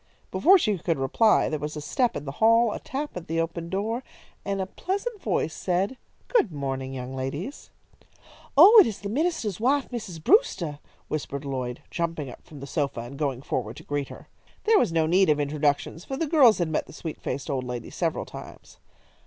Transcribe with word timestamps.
Before 0.31 0.57
she 0.57 0.79
could 0.79 0.97
reply 0.97 1.47
there 1.47 1.59
was 1.59 1.75
a 1.77 1.79
step 1.79 2.15
in 2.17 2.25
the 2.25 2.31
hall, 2.41 2.71
a 2.71 2.79
tap 2.79 3.15
at 3.15 3.27
the 3.27 3.39
open 3.39 3.69
door, 3.69 4.03
and 4.43 4.59
a 4.59 4.65
pleasant 4.65 5.21
voice 5.21 5.53
said: 5.53 5.95
"Good 6.27 6.51
morning, 6.51 6.91
young 6.95 7.15
ladies." 7.15 7.69
"Oh, 8.57 8.79
it 8.79 8.87
is 8.87 9.01
the 9.01 9.09
minister's 9.09 9.59
wife, 9.59 9.89
Mrs. 9.89 10.23
Brewster," 10.23 10.79
whispered 11.07 11.45
Lloyd, 11.45 11.83
jumping 11.91 12.31
up 12.31 12.43
from 12.43 12.61
the 12.61 12.65
sofa 12.65 13.01
and 13.01 13.15
going 13.15 13.43
forward 13.43 13.77
to 13.77 13.83
greet 13.83 14.07
her. 14.09 14.27
There 14.63 14.79
was 14.79 14.91
no 14.91 15.05
need 15.05 15.29
of 15.29 15.39
introductions, 15.39 16.03
for 16.03 16.17
the 16.17 16.25
girls 16.25 16.57
had 16.57 16.69
met 16.69 16.87
the 16.87 16.93
sweet 16.93 17.21
faced 17.21 17.47
old 17.47 17.63
lady 17.65 17.91
several 17.91 18.25
times. 18.25 18.79